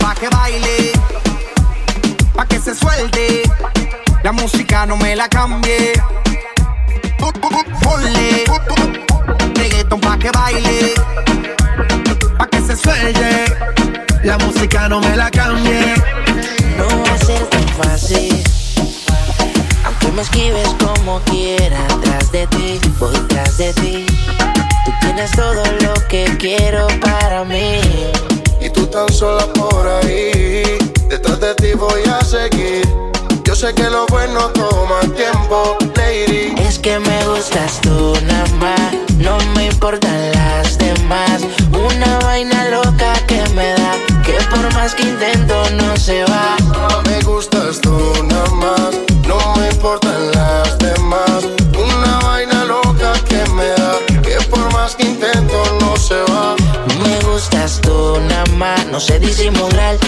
Pa' 0.00 0.14
que 0.14 0.28
baile, 0.28 0.92
pa' 2.34 2.46
que 2.46 2.58
se 2.58 2.74
suelte. 2.74 3.42
La 4.22 4.32
música 4.32 4.86
no 4.86 4.96
me 4.96 5.14
la 5.14 5.28
cambie. 5.28 5.92
Ponle 7.82 8.44
reggaeton 9.54 10.00
pa' 10.00 10.18
que 10.18 10.30
baile, 10.30 10.94
pa' 12.38 12.46
que 12.48 12.60
se 12.62 12.76
suelte. 12.76 13.30
La 14.24 14.36
música 14.38 14.88
no 14.88 15.00
me 15.00 15.16
la 15.16 15.30
cambie. 15.30 15.94
No 16.76 16.88
va 17.04 17.14
a 17.14 17.18
ser 17.18 17.42
tan 17.46 17.68
fácil. 17.80 18.42
Aunque 19.84 20.12
me 20.12 20.22
esquives 20.22 20.68
como 20.84 21.20
quiera, 21.30 21.86
tras 22.02 22.32
de 22.32 22.46
ti, 22.48 22.80
voy 22.98 23.18
tras 23.28 23.56
de 23.58 23.72
ti. 23.74 24.06
Tú 24.84 24.92
tienes 25.00 25.30
todo 25.32 25.62
lo 25.82 25.94
que 26.08 26.24
quiero 26.38 26.86
para 27.00 27.44
mí. 27.44 27.80
Tan 28.90 29.12
sola 29.12 29.46
por 29.52 29.86
ahí. 29.86 30.62
Detrás 31.08 31.38
de 31.40 31.54
ti 31.54 31.74
voy 31.74 32.02
a 32.10 32.24
seguir. 32.24 32.82
Yo 33.44 33.54
sé 33.54 33.72
que 33.72 33.88
lo 33.88 34.04
bueno 34.06 34.48
toma 34.48 35.00
tiempo, 35.14 35.76
lady. 35.94 36.54
Es 36.58 36.78
que 36.78 36.98
me 36.98 37.24
gustas 37.26 37.80
tú 37.82 38.14
nada 38.26 38.46
más, 38.58 38.92
no 39.18 39.38
me 39.54 39.66
importan 39.66 40.32
las 40.32 40.76
demás. 40.78 41.40
Una 41.72 42.18
vaina 42.20 42.68
loca 42.68 43.12
que 43.28 43.42
me 43.54 43.72
da, 43.74 43.92
que 44.24 44.38
por 44.50 44.72
más 44.74 44.94
que 44.94 45.02
intento 45.02 45.70
no 45.70 45.96
se 45.96 46.24
va. 46.24 46.56
Me 47.06 47.20
gustas 47.22 47.80
tú 47.80 47.96
nada 48.24 48.50
más, 48.50 48.90
no 49.28 49.54
me 49.56 49.68
importan 49.68 50.19
no 59.00 59.06
sé 59.06 59.18
disimular. 59.18 59.99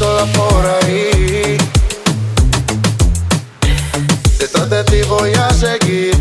Sola 0.00 0.24
por 0.32 0.66
ahí. 0.66 1.58
Detrás 4.38 4.70
de 4.70 4.84
ti 4.84 5.02
voy 5.06 5.30
a 5.34 5.52
seguir. 5.52 6.16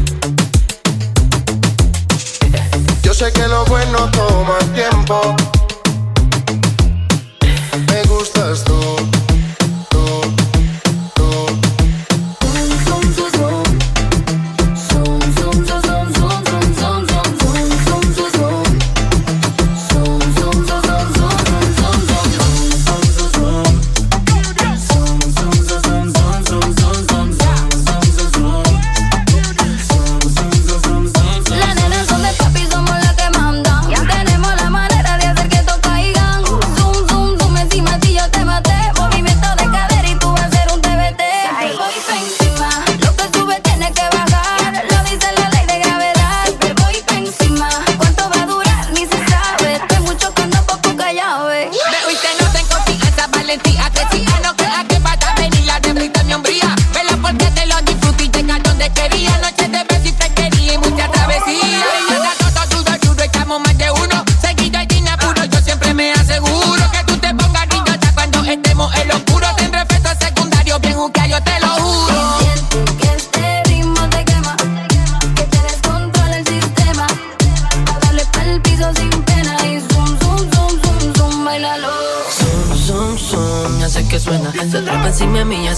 Yo 3.04 3.14
sé 3.14 3.32
que 3.32 3.48
lo 3.48 3.64
bueno 3.68 4.12
toma 4.12 4.60
tiempo. 4.76 5.34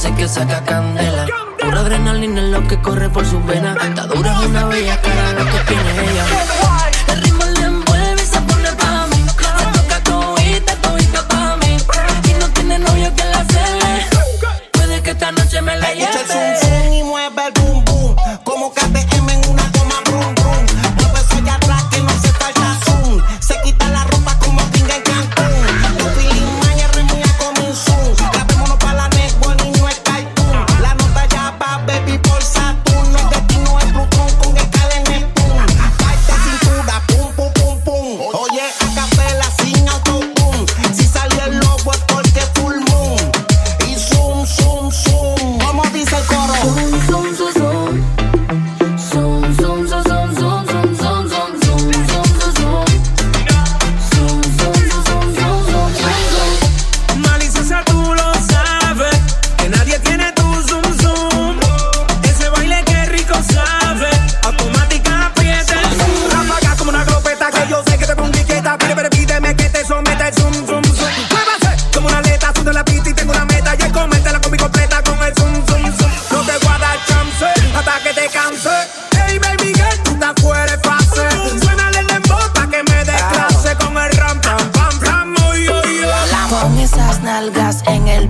Sé 0.01 0.11
que 0.15 0.27
saca 0.27 0.63
candela. 0.63 1.27
Pura 1.59 1.81
adrenalina 1.81 2.41
es 2.41 2.49
lo 2.49 2.67
que 2.67 2.81
corre 2.81 3.07
por 3.09 3.23
sus 3.23 3.45
venas. 3.45 3.60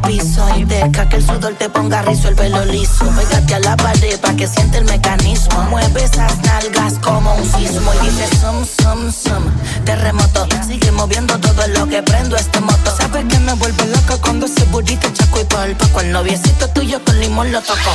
Piso 0.02 0.46
y 0.58 0.66
deja 0.66 1.08
que 1.10 1.18
el 1.18 1.26
sudor 1.26 1.54
te 1.56 1.70
ponga 1.70 2.02
rizo 2.02 2.30
el 2.30 2.36
pelo 2.36 2.64
liso. 2.66 3.06
Pégate 3.18 3.56
a 3.56 3.60
la 3.60 3.78
pared 3.78 4.20
pa' 4.20 4.34
que 4.36 4.48
siente 4.48 4.78
el 4.78 4.86
mecanismo. 4.86 5.62
Mueve 5.70 6.04
esas 6.04 6.38
nalgas 6.40 6.94
como 7.02 7.34
un 7.36 7.44
sismo 7.44 7.92
y 7.94 8.06
dice 8.06 8.28
sum, 8.38 8.66
sum, 8.66 9.12
sum. 9.12 9.44
Terremoto, 9.86 10.48
sigue 10.68 10.92
moviendo 10.92 11.38
todo 11.40 11.68
lo 11.68 11.88
que 11.88 12.02
prendo 12.04 12.36
este 12.36 12.60
moto. 12.60 12.96
Sabes 12.98 13.26
que 13.26 13.40
me 13.40 13.54
vuelve 13.54 13.86
loco 13.88 14.20
cuando 14.22 14.46
ese 14.46 14.64
burrito 14.66 15.10
chaco 15.14 15.42
y 15.42 15.46
polvo. 15.46 15.88
Con 15.94 16.06
el 16.06 16.12
noviecito 16.12 16.68
tuyo 16.70 17.04
con 17.04 17.20
limón 17.20 17.52
lo 17.52 17.62
toco. 17.62 17.92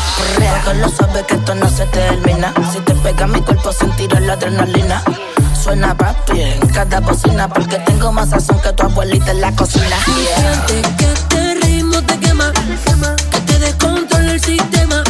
Todo 0.65 0.75
lo 0.75 0.89
sabes 0.89 1.25
que 1.25 1.35
esto 1.35 1.55
no 1.55 1.69
se 1.69 1.87
termina. 1.87 2.53
Si 2.73 2.81
te 2.81 2.95
pega 2.95 3.27
mi 3.27 3.41
cuerpo 3.41 3.73
sentir 3.73 4.13
la 4.21 4.35
adrenalina. 4.35 5.03
Suena 5.63 5.97
papi 5.97 6.43
en 6.43 6.69
cada 6.69 7.01
bocina 7.01 7.49
porque 7.49 7.79
tengo 7.81 8.13
más 8.13 8.31
sazón 8.31 8.61
que 8.61 8.73
tu 8.73 8.85
abuelita 8.85 9.33
en 9.33 9.41
la 9.41 9.53
cocina 9.53 9.97
que 12.53 13.41
te 13.41 13.59
descontrole 13.59 14.33
el 14.33 14.41
sistema. 14.41 15.03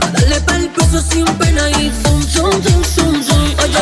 A 0.00 0.10
darle 0.10 0.40
pa'l 0.40 0.68
peso 0.70 1.00
sin 1.00 1.24
pena 1.38 1.68
y 1.70 1.92
zum, 2.02 2.22
zum, 2.22 2.50
zum, 2.62 2.84
zum, 2.84 3.22
zum. 3.22 3.54
Oye, 3.62 3.74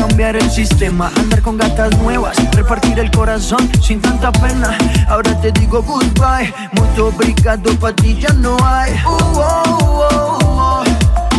cambiar 0.00 0.34
el 0.34 0.50
sistema, 0.50 1.12
andar 1.16 1.42
con 1.42 1.58
gatas 1.58 1.96
nuevas, 1.98 2.34
repartir 2.52 2.98
el 2.98 3.10
corazón 3.10 3.70
sin 3.82 4.00
tanta 4.00 4.32
pena. 4.32 4.76
Ahora 5.08 5.38
te 5.42 5.52
digo 5.52 5.82
goodbye, 5.82 6.54
mucho 6.72 7.08
obrigado 7.08 7.70
pa' 7.78 7.92
ti 7.92 8.16
ya 8.18 8.32
no 8.32 8.56
hay. 8.64 8.92
Uh 9.04 9.10
-oh, 9.10 10.84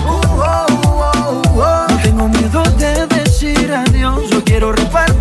uh 0.06 0.22
-oh, 0.36 0.68
uh 0.86 1.42
-oh, 1.56 1.88
no 1.90 1.98
tengo 2.04 2.28
miedo 2.30 2.62
de 2.78 3.08
decir 3.08 3.74
adiós, 3.74 4.30
yo 4.30 4.44
quiero 4.44 4.72
repartir 4.72 5.21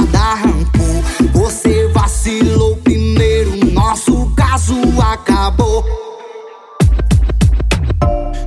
acabou. 5.01 5.83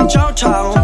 Tchau, 0.08 0.32
tchau. 0.34 0.83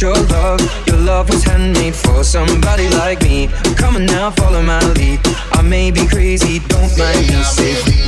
Your 0.00 0.14
love. 0.14 0.60
Your 0.86 0.96
love 0.98 1.28
was 1.28 1.42
handmade 1.44 1.94
for 1.94 2.24
somebody 2.24 2.88
like 2.90 3.22
me. 3.22 3.48
Come 3.76 3.96
on 3.96 4.06
now, 4.06 4.30
follow 4.30 4.62
my 4.62 4.80
lead. 4.92 5.20
I 5.52 5.62
may 5.62 5.90
be 5.90 6.06
crazy, 6.06 6.60
don't 6.60 6.96
mind 6.98 7.28
me. 7.28 7.42
Say, 7.42 8.00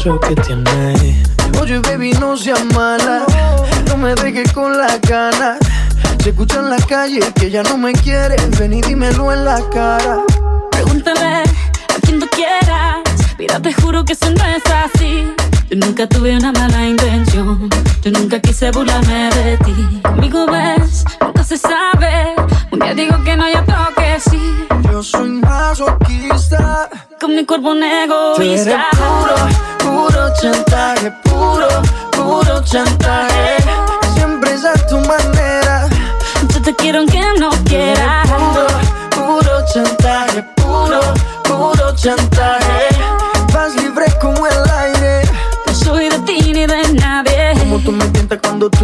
eso 0.00 0.18
que 0.20 0.34
tienes 0.36 1.28
Oye, 1.60 1.78
baby, 1.80 2.12
no 2.12 2.34
seas 2.36 2.64
mala 2.74 3.26
No 3.86 3.98
me 3.98 4.14
dejes 4.14 4.50
con 4.52 4.76
la 4.76 4.96
gana 4.98 5.58
Se 6.22 6.30
escucha 6.30 6.60
en 6.60 6.70
la 6.70 6.78
calle 6.78 7.20
que 7.34 7.50
ya 7.50 7.62
no 7.62 7.76
me 7.76 7.92
quieres 7.92 8.58
Ven 8.58 8.72
y 8.72 8.80
dímelo 8.80 9.30
en 9.32 9.44
la 9.44 9.60
cara 9.70 10.22
Pregúntale 10.70 11.42
a 11.90 12.00
quien 12.02 12.18
tú 12.18 12.26
quieras. 12.28 12.98
Mira, 13.38 13.60
te 13.60 13.72
juro 13.74 14.04
que 14.04 14.14
eso 14.14 14.30
no 14.30 14.44
es 14.46 14.62
así. 14.66 15.26
Yo 15.68 15.76
nunca 15.76 16.06
tuve 16.08 16.36
una 16.36 16.52
mala 16.52 16.86
intención. 16.86 17.68
Yo 18.02 18.10
nunca 18.10 18.40
quise 18.40 18.70
burlarme 18.70 19.28
de 19.34 19.56
ti. 19.58 20.00
Conmigo 20.02 20.46
ves, 20.46 21.04
nunca 21.40 21.44
se 21.44 21.56
sabe. 21.56 22.34
Un 22.70 22.78
día 22.78 22.94
digo 22.94 23.22
que 23.24 23.36
no, 23.36 23.48
y 23.48 23.52
otro 23.52 23.76
que 23.96 24.20
sí. 24.20 24.66
Yo 24.90 25.02
soy 25.02 25.30
masoquista 25.30 26.88
Con 27.20 27.34
mi 27.34 27.44
cuerpo 27.44 27.70
un 27.70 27.80
Tú 27.80 27.84
eres 28.42 28.66
egoísta. 28.66 28.86
puro, 28.92 29.36
puro 29.78 30.34
chantaje, 30.40 31.10
puro, 31.24 31.68
puro 32.12 32.62
chantaje. 32.64 33.56
Siempre 34.14 34.52
es 34.52 34.64
a 34.64 34.74
tu 34.86 34.98
manera. 34.98 35.88
Yo 36.52 36.62
te 36.62 36.74
quiero 36.74 36.98
aunque 36.98 37.20
no 37.38 37.50
quieras. 37.64 38.28
Puro, 38.28 38.66
puro 39.10 39.64
chantaje, 39.72 40.42
puro, 40.56 41.00
puro 41.44 41.94
chantaje. 41.96 42.88
Vas 43.52 43.74
libre 43.76 44.06
como 44.20 44.46
el 44.46 44.70
aire. 44.70 45.22
No 45.66 45.74
soy 45.74 46.08
de 46.08 46.18
ti 46.20 46.52
ni 46.52 46.66
de 46.66 46.82
nadie. 46.94 47.52
Como 47.58 47.78
tú 47.78 47.92
me 47.92 48.04
tientas 48.06 48.38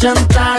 puro 0.00 0.57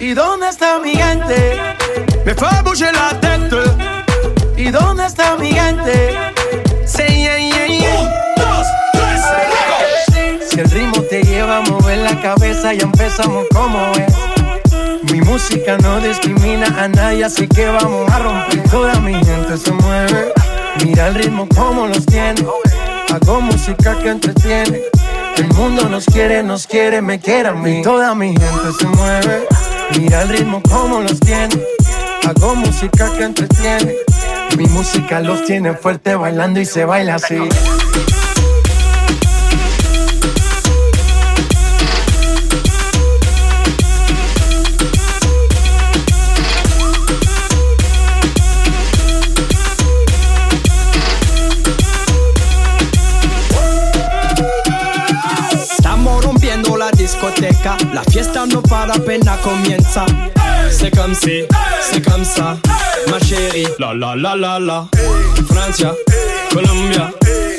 ¿Y 0.00 0.14
dónde 0.14 0.48
está 0.48 0.78
mi 0.78 0.94
gente? 0.94 1.60
Me 2.24 2.34
fue 2.34 2.48
a 2.48 2.62
bouger 2.62 2.94
la 2.94 3.10
tête. 3.20 3.56
¿Y 4.56 4.70
dónde 4.70 5.04
está 5.04 5.36
mi 5.36 5.52
gente? 5.52 6.16
Say, 6.86 7.22
yeah, 7.22 7.36
yeah, 7.36 7.66
yeah. 7.66 8.10
Si 10.48 10.58
el 10.58 10.70
ritmo 10.70 11.02
te 11.02 11.22
lleva 11.22 11.58
a 11.58 11.60
mover 11.60 11.98
la 11.98 12.18
cabeza, 12.22 12.72
ya 12.72 12.84
empezamos 12.84 13.44
como 13.52 13.92
es. 13.92 15.12
Mi 15.12 15.20
música 15.20 15.76
no 15.76 16.00
discrimina 16.00 16.66
a 16.82 16.88
nadie, 16.88 17.24
así 17.26 17.46
que 17.46 17.66
vamos 17.66 18.10
a 18.10 18.18
romper. 18.20 18.70
Toda 18.70 18.98
mi 19.00 19.12
gente 19.12 19.58
se 19.58 19.70
mueve. 19.70 20.32
Mira 20.82 21.08
el 21.08 21.14
ritmo 21.14 21.46
como 21.54 21.86
los 21.86 22.06
tiene. 22.06 22.42
Hago 23.12 23.42
música 23.42 23.98
que 23.98 24.08
entretiene. 24.08 24.80
El 25.36 25.48
mundo 25.54 25.90
nos 25.90 26.06
quiere, 26.06 26.42
nos 26.42 26.66
quiere, 26.66 27.02
me 27.02 27.20
quiere 27.20 27.50
a 27.50 27.52
mí. 27.52 27.82
Toda 27.82 28.14
mi 28.14 28.28
gente 28.28 28.72
se 28.78 28.86
mueve. 28.86 29.59
Mira 29.98 30.22
el 30.22 30.28
ritmo 30.28 30.62
como 30.62 31.00
los 31.00 31.18
tiene. 31.20 31.54
Hago 32.26 32.54
música 32.54 33.10
que 33.16 33.24
entretiene. 33.24 33.94
Mi 34.56 34.66
música 34.66 35.20
los 35.20 35.44
tiene 35.44 35.74
fuerte 35.74 36.14
bailando 36.14 36.60
y 36.60 36.64
se 36.64 36.84
baila 36.84 37.16
así. 37.16 37.36
La 57.92 58.02
fiesta 58.04 58.46
no 58.46 58.62
para 58.62 58.94
apenas 58.94 59.38
comienza. 59.40 60.06
C'est 60.70 60.94
comme 60.96 61.14
si, 61.14 61.44
c'est 61.82 62.00
comme 62.02 62.24
ça, 62.24 62.56
ma 63.10 63.18
chérie. 63.20 63.66
La 63.78 63.92
la 63.92 64.14
la 64.16 64.34
la 64.36 64.58
la. 64.58 64.88
Francia, 65.48 65.92
Colombia, 66.52 67.12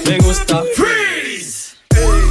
me 0.08 0.18
gusta. 0.20 0.64
Freeze. 0.76 1.76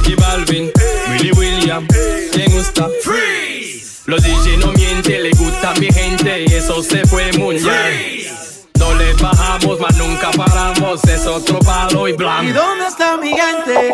Y 0.05 0.15
Balvin, 0.15 0.71
Willy 1.11 1.31
William, 1.33 1.87
me 2.35 2.45
gusta. 2.47 2.89
Freeze. 3.03 4.01
Los 4.07 4.23
DJ 4.23 4.57
no 4.57 4.71
mienten, 4.73 5.23
le 5.23 5.31
gusta 5.31 5.71
a 5.71 5.79
mi 5.79 5.87
gente 5.91 6.43
y 6.47 6.53
eso 6.53 6.81
se 6.83 7.05
fue 7.07 7.31
muy 7.37 7.55
bien. 7.55 8.27
No 8.79 8.93
le 8.95 9.13
bajamos, 9.13 9.79
mas 9.79 9.95
nunca 9.97 10.31
paramos, 10.31 11.03
es 11.05 11.25
otro 11.27 11.59
palo 11.59 12.07
y 12.07 12.11
¿Y 12.11 12.15
blanco. 12.15 12.53
dónde 12.53 12.87
está 12.87 13.15
mi 13.17 13.29
gente? 13.29 13.93